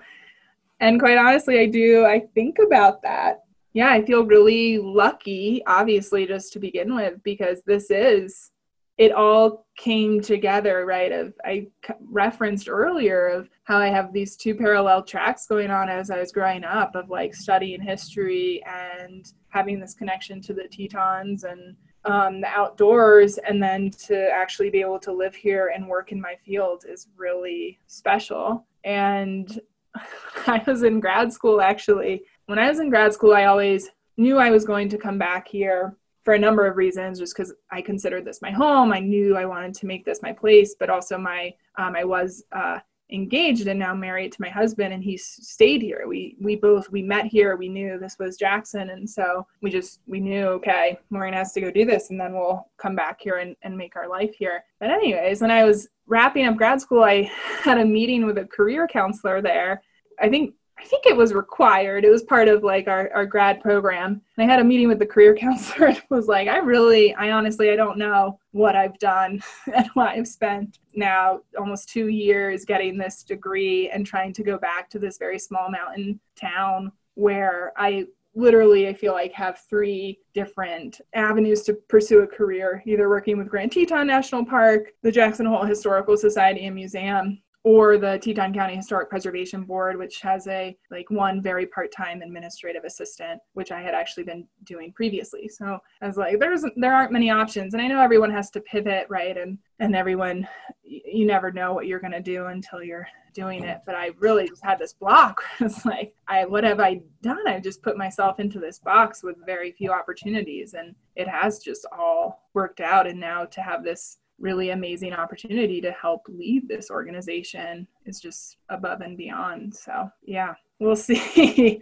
[0.79, 2.05] And quite honestly, I do.
[2.05, 3.41] I think about that.
[3.73, 8.51] Yeah, I feel really lucky, obviously, just to begin with, because this is
[8.97, 11.67] it all came together right of i
[12.11, 16.31] referenced earlier of how i have these two parallel tracks going on as i was
[16.31, 22.41] growing up of like studying history and having this connection to the tetons and um,
[22.41, 26.35] the outdoors and then to actually be able to live here and work in my
[26.45, 28.65] field is really special.
[28.83, 29.59] And
[30.47, 32.23] i was in grad school actually.
[32.45, 35.47] When i was in grad school i always knew i was going to come back
[35.47, 38.91] here for a number of reasons, just because I considered this my home.
[38.91, 42.43] I knew I wanted to make this my place, but also my um, I was
[42.51, 42.79] uh,
[43.13, 46.03] engaged and now married to my husband, and he stayed here.
[46.05, 47.55] We we both we met here.
[47.55, 51.61] We knew this was Jackson, and so we just we knew okay, Maureen has to
[51.61, 54.65] go do this, and then we'll come back here and, and make our life here.
[54.81, 57.31] But anyways, when I was wrapping up grad school, I
[57.63, 59.81] had a meeting with a career counselor there.
[60.19, 62.05] I think I think it was required.
[62.05, 64.21] It was part of like our, our grad program.
[64.37, 67.31] And I had a meeting with the career counselor and was like, I really, I
[67.31, 69.41] honestly, I don't know what I've done
[69.75, 74.57] and what I've spent now almost two years getting this degree and trying to go
[74.57, 80.19] back to this very small mountain town where I literally I feel like have three
[80.33, 85.47] different avenues to pursue a career, either working with Grand Teton National Park, the Jackson
[85.47, 90.77] Hole Historical Society and Museum, or the Teton County Historic Preservation Board, which has a
[90.89, 95.49] like one very part-time administrative assistant, which I had actually been doing previously.
[95.49, 98.61] So I was like, there's there aren't many options, and I know everyone has to
[98.61, 99.37] pivot, right?
[99.37, 100.47] And and everyone,
[100.83, 103.81] you never know what you're gonna do until you're doing it.
[103.85, 105.43] But I really just had this block.
[105.59, 107.47] it's like, I what have I done?
[107.47, 111.85] I've just put myself into this box with very few opportunities, and it has just
[111.91, 113.07] all worked out.
[113.07, 118.57] And now to have this really amazing opportunity to help lead this organization is just
[118.69, 119.75] above and beyond.
[119.75, 121.81] So yeah, we'll see.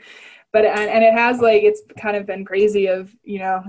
[0.51, 2.87] but and it has like it's kind of been crazy.
[2.87, 3.63] Of you know,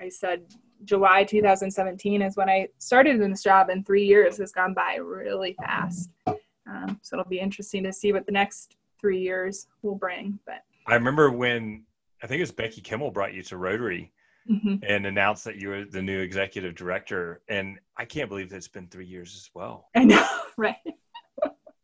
[0.00, 0.42] I said
[0.84, 4.96] July 2017 is when I started in this job, and three years has gone by
[4.96, 6.10] really fast.
[6.26, 10.38] Um, so it'll be interesting to see what the next three years will bring.
[10.46, 11.84] But I remember when
[12.22, 14.12] I think it was Becky Kimmel brought you to Rotary
[14.50, 14.76] mm-hmm.
[14.82, 17.42] and announced that you were the new executive director.
[17.48, 19.88] And I can't believe that it's been three years as well.
[19.94, 20.76] I know, right?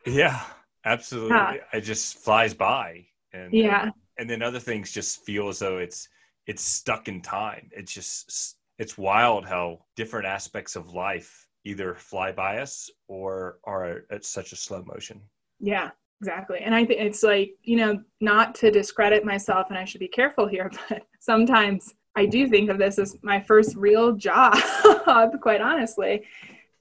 [0.07, 0.43] yeah,
[0.85, 1.37] absolutely.
[1.37, 1.57] Yeah.
[1.73, 3.07] It just flies by.
[3.33, 3.85] And yeah.
[3.85, 6.09] And, and then other things just feel as though it's
[6.47, 7.69] it's stuck in time.
[7.73, 14.05] It's just it's wild how different aspects of life either fly by us or are
[14.11, 15.21] at such a slow motion.
[15.59, 15.91] Yeah,
[16.21, 16.61] exactly.
[16.61, 20.09] And I think it's like, you know, not to discredit myself and I should be
[20.09, 24.57] careful here, but sometimes I do think of this as my first real job,
[25.41, 26.25] quite honestly.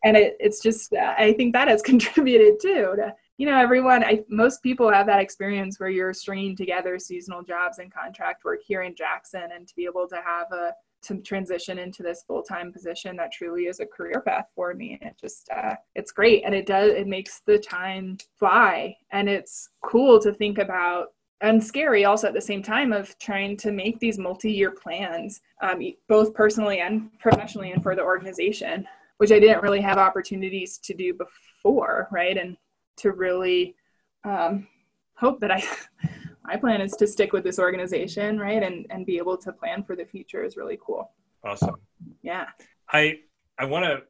[0.03, 4.23] And it, it's just, I think that has contributed too to you know, everyone, I,
[4.29, 8.83] most people have that experience where you're stringing together seasonal jobs and contract work here
[8.83, 10.73] in Jackson, and to be able to have a
[11.03, 14.97] to transition into this full-time position that truly is a career path for me.
[15.01, 16.43] It just uh, it's great.
[16.45, 18.95] And it does it makes the time fly.
[19.11, 21.09] And it's cool to think about
[21.41, 25.81] and scary also at the same time of trying to make these multi-year plans um,
[26.07, 30.93] both personally and professionally and for the organization which i didn't really have opportunities to
[30.93, 32.37] do before right?
[32.37, 32.57] And
[32.97, 33.75] to really
[34.23, 34.67] um,
[35.15, 35.63] hope that i
[36.45, 38.61] my plan is to stick with this organization right?
[38.61, 41.11] And and be able to plan for the future is really cool.
[41.43, 41.75] Awesome.
[42.21, 42.45] Yeah.
[42.89, 43.19] I
[43.57, 44.03] i want to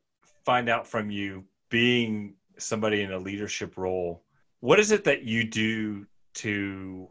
[0.46, 4.24] find out from you being somebody in a leadership role
[4.60, 7.10] what is it that you do to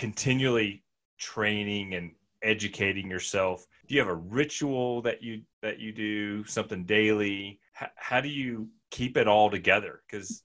[0.00, 0.82] continually
[1.18, 2.10] training and
[2.42, 3.66] educating yourself?
[3.86, 7.60] Do you have a ritual that you that you do something daily?
[7.74, 10.00] How, how do you keep it all together?
[10.10, 10.42] Because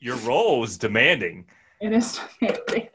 [0.00, 1.46] your role is demanding.
[1.80, 2.88] It is demanding.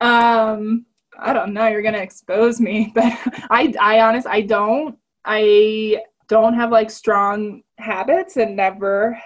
[0.00, 0.86] Um
[1.18, 1.66] i don't know.
[1.66, 3.12] You're gonna expose me but
[3.50, 4.96] i i honest i don't.
[5.26, 9.20] I don't have like strong habits and never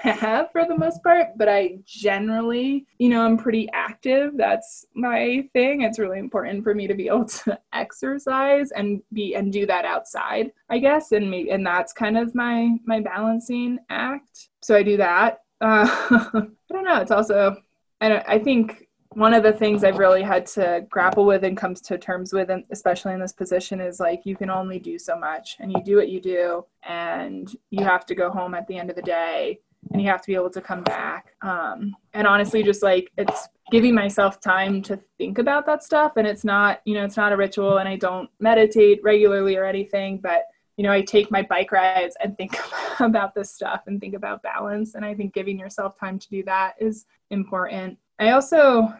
[0.00, 4.32] have for the most part, but I generally, you know, I'm pretty active.
[4.36, 5.82] That's my thing.
[5.82, 9.84] It's really important for me to be able to exercise and be and do that
[9.84, 11.12] outside, I guess.
[11.12, 14.48] And maybe and that's kind of my my balancing act.
[14.60, 15.40] So I do that.
[15.60, 17.00] Uh, I don't know.
[17.00, 17.56] It's also
[18.00, 21.56] I don't, I think one of the things I've really had to grapple with and
[21.56, 24.98] comes to terms with, and especially in this position, is like you can only do
[24.98, 28.66] so much, and you do what you do, and you have to go home at
[28.66, 31.34] the end of the day and you have to be able to come back.
[31.42, 36.12] Um, and honestly, just like it's giving myself time to think about that stuff.
[36.16, 39.64] And it's not, you know, it's not a ritual and I don't meditate regularly or
[39.64, 40.44] anything, but
[40.76, 42.56] you know, I take my bike rides and think
[43.00, 44.94] about this stuff and think about balance.
[44.94, 47.98] And I think giving yourself time to do that is important.
[48.18, 48.92] I also,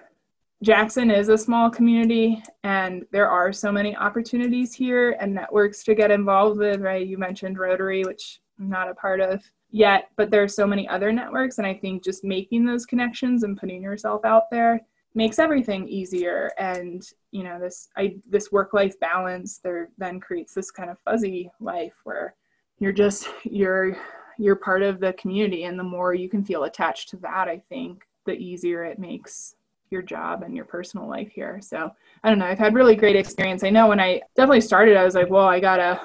[0.63, 5.95] Jackson is a small community and there are so many opportunities here and networks to
[5.95, 7.07] get involved with, right?
[7.07, 9.43] You mentioned Rotary, which I'm not a part of
[9.73, 11.59] yet, but there are so many other networks.
[11.59, 14.81] And I think just making those connections and putting yourself out there
[15.15, 16.51] makes everything easier.
[16.59, 17.03] And,
[17.33, 21.51] you know, this, I, this work life balance there then creates this kind of fuzzy
[21.61, 22.35] life where
[22.79, 23.97] you're just, you're,
[24.39, 25.65] you're part of the community.
[25.65, 29.57] And the more you can feel attached to that, I think the easier it makes
[29.91, 31.61] your job and your personal life here.
[31.61, 31.91] So
[32.25, 32.47] I don't know.
[32.47, 33.63] I've had really great experience.
[33.63, 36.01] I know when I definitely started, I was like, well, I gotta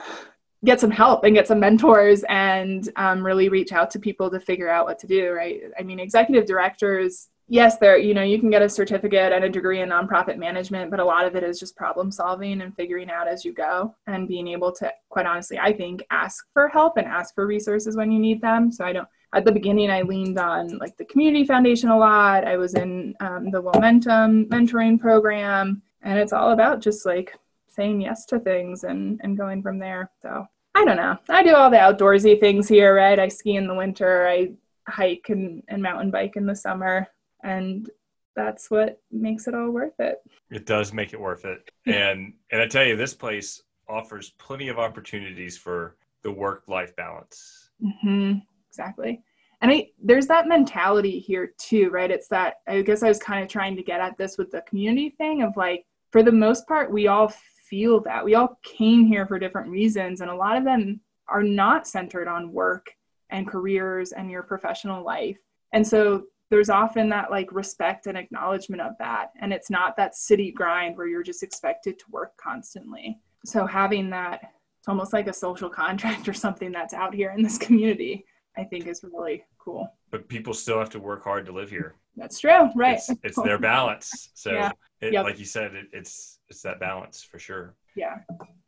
[0.65, 4.39] get some help and get some mentors and um, really reach out to people to
[4.39, 5.61] figure out what to do right?
[5.79, 9.49] I mean executive directors yes there you know you can get a certificate and a
[9.49, 13.09] degree in nonprofit management but a lot of it is just problem solving and figuring
[13.09, 16.97] out as you go and being able to quite honestly i think ask for help
[16.97, 18.71] and ask for resources when you need them.
[18.71, 22.45] So i don't at the beginning i leaned on like the community foundation a lot.
[22.45, 27.33] I was in um, the momentum mentoring program and it's all about just like
[27.77, 30.11] saying yes to things and and going from there.
[30.21, 31.17] So I don't know.
[31.29, 33.19] I do all the outdoorsy things here, right?
[33.19, 34.51] I ski in the winter, I
[34.87, 37.07] hike and, and mountain bike in the summer,
[37.43, 37.89] and
[38.35, 40.19] that's what makes it all worth it.
[40.51, 41.71] It does make it worth it.
[41.85, 46.95] and and I tell you, this place offers plenty of opportunities for the work life
[46.95, 47.69] balance.
[47.83, 48.39] Mm-hmm.
[48.69, 49.23] Exactly.
[49.61, 52.11] And I, there's that mentality here too, right?
[52.11, 54.61] It's that I guess I was kind of trying to get at this with the
[54.61, 57.33] community thing of like, for the most part, we all
[57.69, 58.23] feel that.
[58.23, 62.27] We all came here for different reasons, and a lot of them are not centered
[62.27, 62.91] on work
[63.29, 65.37] and careers and your professional life.
[65.73, 69.31] And so there's often that like respect and acknowledgement of that.
[69.41, 73.19] And it's not that city grind where you're just expected to work constantly.
[73.45, 77.41] So having that, it's almost like a social contract or something that's out here in
[77.41, 78.25] this community,
[78.57, 79.93] I think is really cool.
[80.09, 81.95] But people still have to work hard to live here.
[82.15, 82.97] That's true, right?
[82.97, 84.29] It's, it's their balance.
[84.33, 84.71] So, yeah.
[85.01, 85.25] it, yep.
[85.25, 87.75] like you said, it, it's it's that balance for sure.
[87.95, 88.17] Yeah.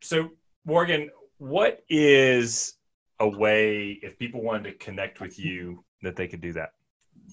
[0.02, 0.30] So
[0.66, 2.76] Morgan, what is
[3.20, 6.72] a way if people wanted to connect with you that they could do that?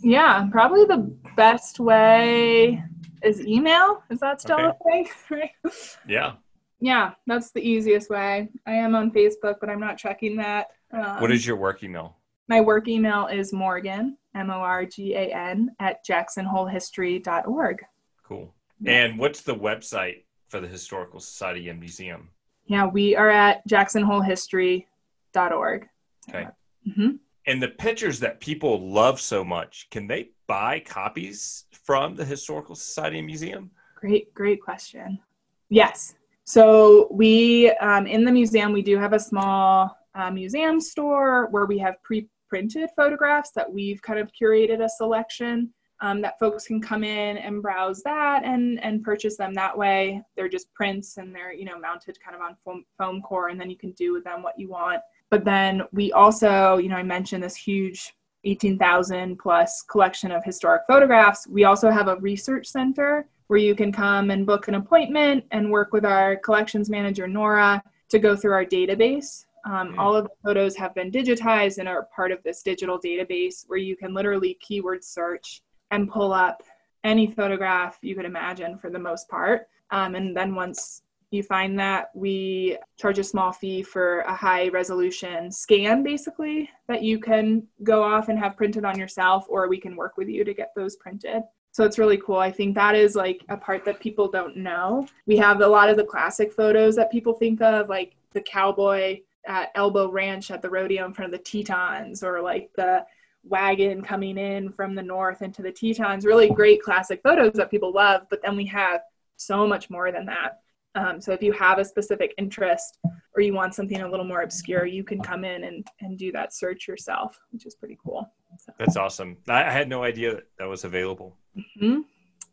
[0.03, 2.83] Yeah, probably the best way
[3.23, 4.03] is email.
[4.11, 4.69] Is that still okay.
[4.69, 5.09] a thing?
[5.63, 5.73] right?
[6.07, 6.35] Yeah.
[6.81, 8.49] Yeah, that's the easiest way.
[8.67, 10.69] I am on Facebook, but I'm not checking that.
[10.93, 12.19] Um, what is your work email?
[12.49, 17.85] My work email is Morgan, M O R G A N, at jacksonholehistory.org.
[18.23, 18.55] Cool.
[18.87, 22.31] And what's the website for the Historical Society and Museum?
[22.67, 25.89] Yeah, we are at jacksonholehistory.org.
[26.29, 26.47] Okay.
[26.89, 27.11] Mm-hmm.
[27.47, 32.75] And the pictures that people love so much, can they buy copies from the Historical
[32.75, 33.71] Society and Museum?
[33.95, 35.21] Great, great question.
[35.69, 36.15] Yes.
[36.45, 41.67] So we, um, in the museum, we do have a small uh, museum store where
[41.67, 45.69] we have pre printed photographs that we've kind of curated a selection
[46.01, 50.23] um, that folks can come in and browse that and and purchase them that way.
[50.37, 53.61] They're just prints and they're you know mounted kind of on foam, foam core, and
[53.61, 55.01] then you can do with them what you want.
[55.31, 60.83] But then we also, you know, I mentioned this huge 18,000 plus collection of historic
[60.87, 61.49] photographs.
[61.49, 65.71] We also have a research center where you can come and book an appointment and
[65.71, 69.45] work with our collections manager, Nora, to go through our database.
[69.65, 69.99] Um, mm.
[69.99, 73.79] All of the photos have been digitized and are part of this digital database where
[73.79, 76.63] you can literally keyword search and pull up
[77.05, 79.69] any photograph you could imagine for the most part.
[79.91, 84.69] Um, and then once you find that we charge a small fee for a high
[84.69, 89.79] resolution scan basically that you can go off and have printed on yourself or we
[89.79, 91.43] can work with you to get those printed.
[91.73, 92.39] So it's really cool.
[92.39, 95.07] I think that is like a part that people don't know.
[95.27, 99.21] We have a lot of the classic photos that people think of like the cowboy
[99.47, 103.05] at Elbo Ranch at the rodeo in front of the tetons or like the
[103.49, 107.93] wagon coming in from the north into the tetons really great classic photos that people
[107.93, 109.01] love but then we have
[109.37, 110.59] so much more than that
[110.97, 112.99] um, so if you have a specific interest
[113.35, 116.33] or you want something a little more obscure, you can come in and, and do
[116.33, 118.33] that search yourself, which is pretty cool.
[118.59, 118.73] So.
[118.79, 119.37] That's awesome.
[119.47, 121.37] I had no idea that, that was available.
[121.57, 122.01] Mm-hmm.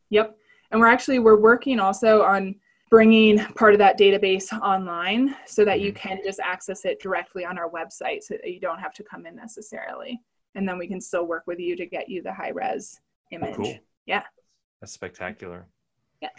[0.10, 0.38] Yep.
[0.72, 2.56] And we're actually, we're working also on
[2.90, 6.10] bringing part of that database online so that you mm-hmm.
[6.10, 9.26] can just access it directly on our website so that you don't have to come
[9.26, 10.22] in necessarily.
[10.56, 13.00] And then we can still work with you to get you the high res
[13.32, 13.54] image.
[13.54, 13.78] Oh, cool.
[14.06, 14.24] Yeah.
[14.82, 15.68] That's spectacular.
[16.22, 16.30] Yeah.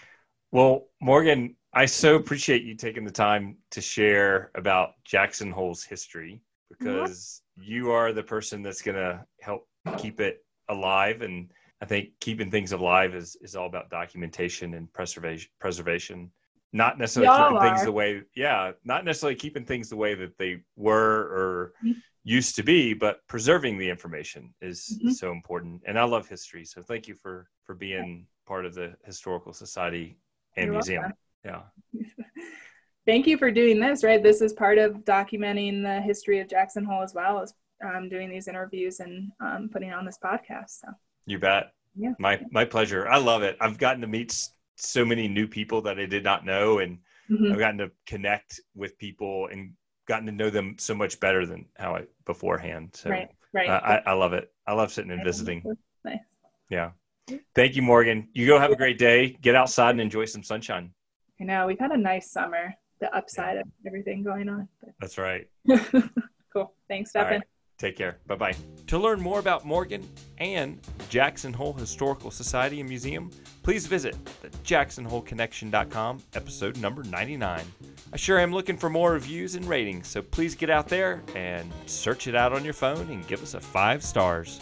[0.53, 6.41] Well, Morgan, I so appreciate you taking the time to share about Jackson Hole's history
[6.71, 7.71] because mm-hmm.
[7.71, 9.67] you are the person that's going to help
[9.99, 11.23] keep it alive.
[11.23, 11.51] And
[11.81, 16.31] I think keeping things alive is, is all about documentation and preservation, preservation,
[16.73, 17.75] not necessarily Y'all keeping are.
[17.75, 21.99] things the way, yeah, not necessarily keeping things the way that they were or mm-hmm.
[22.25, 25.09] Used to be, but preserving the information is, mm-hmm.
[25.09, 25.83] is so important.
[25.87, 26.65] And I love history.
[26.65, 30.17] So thank you for, for being part of the Historical Society
[30.57, 31.03] and You're Museum.
[31.45, 31.71] Welcome.
[31.93, 32.01] Yeah.
[33.07, 34.23] Thank you for doing this, right?
[34.23, 37.53] This is part of documenting the history of Jackson Hole as well as
[37.85, 40.81] um, doing these interviews and um, putting on this podcast.
[40.81, 40.89] So
[41.27, 41.73] you bet.
[41.95, 42.13] Yeah.
[42.19, 43.07] My my pleasure.
[43.09, 43.57] I love it.
[43.61, 46.99] I've gotten to meet so many new people that I did not know, and
[47.31, 47.53] mm-hmm.
[47.53, 49.73] I've gotten to connect with people and
[50.07, 52.91] gotten to know them so much better than how I beforehand.
[52.93, 53.69] So right, right.
[53.69, 54.53] Uh, I, I love it.
[54.67, 55.63] I love sitting and visiting.
[56.05, 56.19] Nice.
[56.69, 56.91] Yeah.
[57.55, 58.29] Thank you, Morgan.
[58.33, 59.37] You go have a great day.
[59.41, 60.93] Get outside and enjoy some sunshine.
[61.41, 62.75] I know we've had a nice summer.
[63.01, 63.63] The upside yeah.
[63.63, 64.69] of everything going on.
[64.81, 64.95] But.
[65.01, 65.49] That's right.
[66.53, 66.75] cool.
[66.89, 67.43] Thanks, Stephan.
[67.79, 68.19] Take care.
[68.27, 68.55] Bye bye.
[68.89, 73.31] To learn more about Morgan and Jackson Hole Historical Society and Museum,
[73.65, 77.65] please visit the jacksonholeconnection.com, episode number 99.
[78.13, 81.73] I sure am looking for more reviews and ratings, so please get out there and
[81.87, 84.61] search it out on your phone and give us a five stars.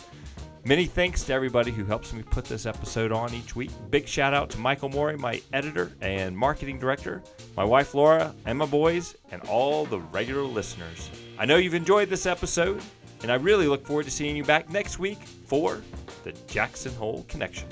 [0.65, 3.73] Many thanks to everybody who helps me put this episode on each week.
[3.91, 7.21] Big shout out to Michael Moeri, my editor and marketing director,
[7.57, 11.11] my wife Laura, and my boys, and all the regular listeners.
[11.41, 12.81] I know you've enjoyed this episode,
[13.23, 15.83] and I really look forward to seeing you back next week for
[16.23, 17.69] the Jackson Hole Connection.